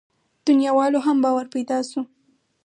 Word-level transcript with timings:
دنياوالو 0.47 0.99
هم 1.07 1.17
باور 1.23 1.45
پيدا 1.53 1.77
شو. 1.89 2.01